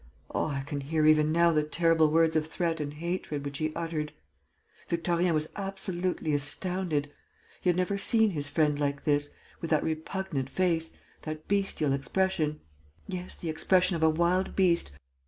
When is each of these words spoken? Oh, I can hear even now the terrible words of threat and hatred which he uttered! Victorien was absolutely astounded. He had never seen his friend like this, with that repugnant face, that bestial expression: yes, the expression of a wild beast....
Oh, 0.33 0.47
I 0.47 0.61
can 0.61 0.81
hear 0.81 1.05
even 1.05 1.31
now 1.31 1.51
the 1.51 1.61
terrible 1.61 2.09
words 2.09 2.35
of 2.35 2.47
threat 2.47 2.79
and 2.79 2.95
hatred 2.95 3.45
which 3.45 3.59
he 3.59 3.71
uttered! 3.75 4.13
Victorien 4.89 5.35
was 5.35 5.49
absolutely 5.55 6.33
astounded. 6.33 7.11
He 7.61 7.69
had 7.69 7.77
never 7.77 7.99
seen 7.99 8.31
his 8.31 8.47
friend 8.47 8.79
like 8.79 9.03
this, 9.03 9.29
with 9.59 9.69
that 9.69 9.83
repugnant 9.83 10.49
face, 10.49 10.91
that 11.21 11.47
bestial 11.47 11.93
expression: 11.93 12.61
yes, 13.05 13.35
the 13.35 13.51
expression 13.51 13.95
of 13.95 14.01
a 14.01 14.09
wild 14.09 14.55
beast.... 14.55 14.91